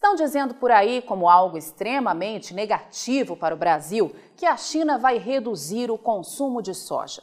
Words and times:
Estão 0.00 0.14
dizendo 0.14 0.54
por 0.54 0.70
aí, 0.70 1.02
como 1.02 1.28
algo 1.28 1.58
extremamente 1.58 2.54
negativo 2.54 3.36
para 3.36 3.54
o 3.54 3.58
Brasil, 3.58 4.16
que 4.34 4.46
a 4.46 4.56
China 4.56 4.96
vai 4.96 5.18
reduzir 5.18 5.90
o 5.90 5.98
consumo 5.98 6.62
de 6.62 6.74
soja. 6.74 7.22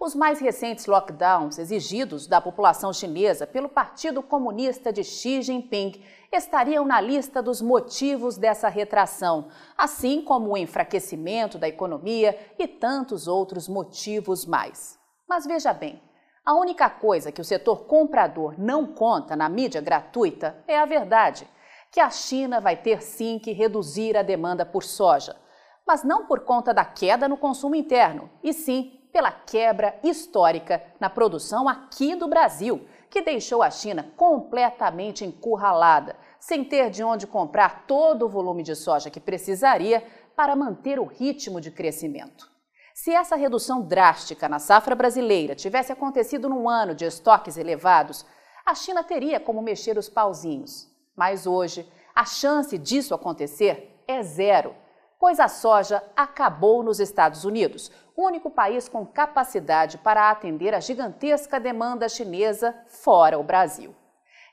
Os 0.00 0.14
mais 0.14 0.40
recentes 0.40 0.86
lockdowns 0.86 1.58
exigidos 1.58 2.26
da 2.26 2.40
população 2.40 2.94
chinesa 2.94 3.46
pelo 3.46 3.68
Partido 3.68 4.22
Comunista 4.22 4.90
de 4.90 5.04
Xi 5.04 5.42
Jinping 5.42 6.02
estariam 6.32 6.86
na 6.86 6.98
lista 6.98 7.42
dos 7.42 7.60
motivos 7.60 8.38
dessa 8.38 8.70
retração, 8.70 9.48
assim 9.76 10.22
como 10.22 10.52
o 10.52 10.56
enfraquecimento 10.56 11.58
da 11.58 11.68
economia 11.68 12.54
e 12.58 12.66
tantos 12.66 13.28
outros 13.28 13.68
motivos 13.68 14.46
mais. 14.46 14.98
Mas 15.28 15.44
veja 15.44 15.74
bem, 15.74 16.02
a 16.42 16.54
única 16.54 16.88
coisa 16.88 17.30
que 17.30 17.42
o 17.42 17.44
setor 17.44 17.84
comprador 17.84 18.54
não 18.56 18.86
conta 18.86 19.36
na 19.36 19.46
mídia 19.46 19.82
gratuita 19.82 20.64
é 20.66 20.78
a 20.78 20.86
verdade, 20.86 21.46
que 21.94 22.00
a 22.00 22.10
China 22.10 22.60
vai 22.60 22.76
ter 22.76 23.00
sim 23.00 23.38
que 23.38 23.52
reduzir 23.52 24.16
a 24.16 24.22
demanda 24.22 24.66
por 24.66 24.82
soja, 24.82 25.36
mas 25.86 26.02
não 26.02 26.26
por 26.26 26.40
conta 26.40 26.74
da 26.74 26.84
queda 26.84 27.28
no 27.28 27.36
consumo 27.36 27.76
interno, 27.76 28.28
e 28.42 28.52
sim 28.52 29.00
pela 29.12 29.30
quebra 29.30 29.96
histórica 30.02 30.82
na 30.98 31.08
produção 31.08 31.68
aqui 31.68 32.16
do 32.16 32.26
Brasil, 32.26 32.84
que 33.08 33.22
deixou 33.22 33.62
a 33.62 33.70
China 33.70 34.10
completamente 34.16 35.24
encurralada, 35.24 36.16
sem 36.40 36.64
ter 36.64 36.90
de 36.90 37.04
onde 37.04 37.28
comprar 37.28 37.84
todo 37.86 38.26
o 38.26 38.28
volume 38.28 38.64
de 38.64 38.74
soja 38.74 39.08
que 39.08 39.20
precisaria 39.20 40.04
para 40.34 40.56
manter 40.56 40.98
o 40.98 41.04
ritmo 41.04 41.60
de 41.60 41.70
crescimento. 41.70 42.50
Se 42.92 43.12
essa 43.12 43.36
redução 43.36 43.82
drástica 43.82 44.48
na 44.48 44.58
safra 44.58 44.96
brasileira 44.96 45.54
tivesse 45.54 45.92
acontecido 45.92 46.48
num 46.48 46.68
ano 46.68 46.92
de 46.92 47.04
estoques 47.04 47.56
elevados, 47.56 48.26
a 48.66 48.74
China 48.74 49.04
teria 49.04 49.38
como 49.38 49.62
mexer 49.62 49.96
os 49.96 50.08
pauzinhos. 50.08 50.92
Mas 51.16 51.46
hoje, 51.46 51.90
a 52.14 52.24
chance 52.24 52.76
disso 52.78 53.14
acontecer 53.14 54.02
é 54.06 54.22
zero 54.22 54.74
pois 55.24 55.40
a 55.40 55.48
soja 55.48 56.02
acabou 56.14 56.82
nos 56.82 57.00
Estados 57.00 57.46
Unidos, 57.46 57.90
o 58.14 58.26
único 58.26 58.50
país 58.50 58.90
com 58.90 59.06
capacidade 59.06 59.96
para 59.96 60.30
atender 60.30 60.74
a 60.74 60.80
gigantesca 60.80 61.58
demanda 61.58 62.10
chinesa 62.10 62.74
fora 62.86 63.38
o 63.38 63.42
Brasil. 63.42 63.94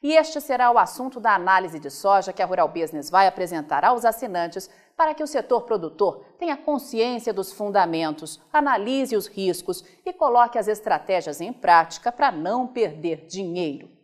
E 0.02 0.14
este 0.14 0.40
será 0.40 0.72
o 0.72 0.80
assunto 0.80 1.20
da 1.20 1.36
análise 1.36 1.78
de 1.78 1.90
soja 1.90 2.32
que 2.32 2.42
a 2.42 2.46
Rural 2.46 2.70
Business 2.70 3.10
vai 3.10 3.28
apresentar 3.28 3.84
aos 3.84 4.06
assinantes 4.06 4.70
para 4.96 5.14
que 5.14 5.22
o 5.22 5.28
setor 5.28 5.64
produtor 5.64 6.24
tenha 6.40 6.56
consciência 6.56 7.34
dos 7.34 7.52
fundamentos, 7.52 8.42
analise 8.54 9.14
os 9.16 9.28
riscos 9.28 9.84
e 10.06 10.14
coloque 10.14 10.58
as 10.58 10.70
estratégias 10.70 11.42
em 11.42 11.52
prática 11.52 12.14
para 12.14 12.32
não 12.32 12.66
perder 12.66 13.26
dinheiro. 13.28 14.01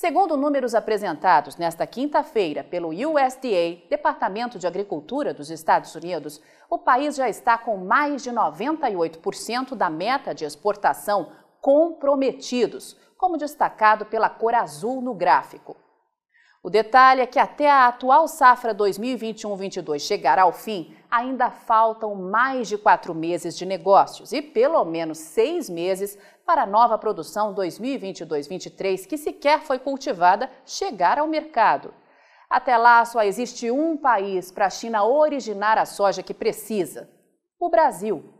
Segundo 0.00 0.36
números 0.36 0.76
apresentados 0.76 1.56
nesta 1.56 1.84
quinta-feira 1.84 2.62
pelo 2.62 2.90
USDA, 2.90 3.82
Departamento 3.90 4.56
de 4.56 4.64
Agricultura 4.64 5.34
dos 5.34 5.50
Estados 5.50 5.92
Unidos, 5.92 6.40
o 6.70 6.78
país 6.78 7.16
já 7.16 7.28
está 7.28 7.58
com 7.58 7.76
mais 7.78 8.22
de 8.22 8.30
98% 8.30 9.74
da 9.74 9.90
meta 9.90 10.32
de 10.32 10.44
exportação 10.44 11.32
comprometidos, 11.60 12.96
como 13.16 13.36
destacado 13.36 14.06
pela 14.06 14.30
cor 14.30 14.54
azul 14.54 15.02
no 15.02 15.14
gráfico. 15.14 15.76
O 16.62 16.70
detalhe 16.70 17.22
é 17.22 17.26
que 17.26 17.40
até 17.40 17.68
a 17.68 17.88
atual 17.88 18.28
safra 18.28 18.72
2021-22 18.72 19.98
chegar 19.98 20.38
ao 20.38 20.52
fim, 20.52 20.96
ainda 21.10 21.50
faltam 21.50 22.14
mais 22.14 22.68
de 22.68 22.76
quatro 22.76 23.14
meses 23.14 23.56
de 23.56 23.64
negócios 23.64 24.32
e 24.32 24.42
pelo 24.42 24.84
menos 24.84 25.18
seis 25.18 25.68
meses 25.68 26.18
para 26.44 26.62
a 26.62 26.66
nova 26.66 26.98
produção 26.98 27.54
2022-23, 27.54 29.06
que 29.06 29.16
sequer 29.16 29.60
foi 29.60 29.78
cultivada, 29.78 30.50
chegar 30.64 31.18
ao 31.18 31.26
mercado. 31.26 31.92
Até 32.48 32.76
lá, 32.76 33.04
só 33.04 33.22
existe 33.22 33.70
um 33.70 33.96
país 33.96 34.50
para 34.50 34.66
a 34.66 34.70
China 34.70 35.04
originar 35.04 35.76
a 35.76 35.84
soja 35.84 36.22
que 36.22 36.32
precisa: 36.32 37.08
o 37.60 37.68
Brasil. 37.68 38.34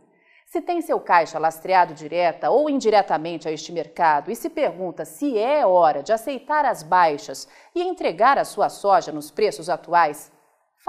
Se 0.47 0.59
tem 0.61 0.81
seu 0.81 0.99
caixa 0.99 1.37
lastreado 1.37 1.93
direta 1.93 2.49
ou 2.49 2.67
indiretamente 2.71 3.47
a 3.47 3.51
este 3.51 3.71
mercado 3.71 4.31
e 4.31 4.35
se 4.35 4.49
pergunta 4.49 5.05
se 5.05 5.37
é 5.37 5.63
hora 5.63 6.01
de 6.01 6.11
aceitar 6.11 6.65
as 6.65 6.81
baixas 6.81 7.47
e 7.75 7.83
entregar 7.83 8.39
a 8.39 8.43
sua 8.43 8.67
soja 8.67 9.11
nos 9.11 9.29
preços 9.29 9.69
atuais, 9.69 10.31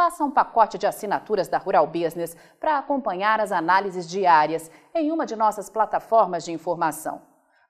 faça 0.01 0.25
um 0.25 0.31
pacote 0.31 0.79
de 0.79 0.87
assinaturas 0.87 1.47
da 1.47 1.59
Rural 1.59 1.87
Business 1.87 2.35
para 2.59 2.79
acompanhar 2.79 3.39
as 3.39 3.53
análises 3.53 4.09
diárias 4.09 4.71
em 4.95 5.13
uma 5.13 5.27
de 5.27 5.37
nossas 5.37 5.69
plataformas 5.69 6.43
de 6.43 6.53
informação. 6.53 7.21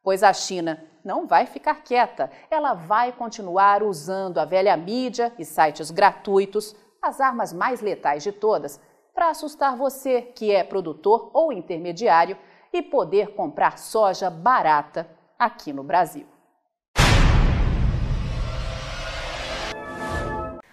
Pois 0.01 0.23
a 0.23 0.33
China 0.33 0.81
não 1.05 1.27
vai 1.27 1.45
ficar 1.45 1.83
quieta, 1.83 2.31
ela 2.49 2.73
vai 2.73 3.11
continuar 3.11 3.83
usando 3.83 4.39
a 4.39 4.45
velha 4.45 4.77
mídia 4.77 5.35
e 5.41 5.45
sites 5.45 5.91
gratuitos, 5.91 6.77
as 7.03 7.21
armas 7.21 7.53
mais 7.53 7.81
letais 7.81 8.23
de 8.23 8.31
todas, 8.31 8.81
para 9.13 9.31
assustar 9.31 9.75
você 9.75 10.23
que 10.23 10.53
é 10.53 10.63
produtor 10.63 11.33
ou 11.35 11.53
intermediário 11.53 12.39
e 12.73 12.81
poder 12.81 13.35
comprar 13.35 13.77
soja 13.77 14.31
barata 14.31 15.11
aqui 15.37 15.73
no 15.73 15.83
Brasil. 15.83 16.29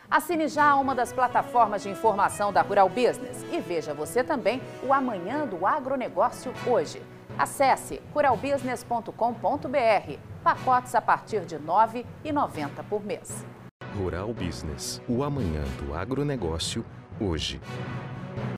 Assine 0.10 0.48
já 0.48 0.74
uma 0.76 0.96
das 0.96 1.12
plataformas 1.12 1.84
de 1.84 1.90
informação 1.90 2.54
da 2.54 2.62
Rural 2.62 2.88
Business 2.88 3.46
e 3.52 3.60
veja 3.60 3.94
você 3.94 4.24
também 4.24 4.62
o 4.82 4.94
Amanhã 4.94 5.46
do 5.46 5.66
Agronegócio 5.66 6.54
hoje. 6.66 7.02
Acesse 7.38 8.02
ruralbusiness.com.br. 8.14 9.12
Pacotes 10.42 10.96
a 10.96 11.02
partir 11.02 11.42
de 11.42 11.58
R$ 11.58 11.64
9,90 12.24 12.70
por 12.90 13.06
mês. 13.06 13.46
Rural 13.98 14.34
Business, 14.34 15.02
o 15.10 15.24
amanhã 15.24 15.64
do 15.80 15.94
agronegócio, 15.94 16.86
hoje. 17.20 17.60